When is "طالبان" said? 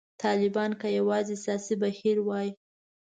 0.21-0.71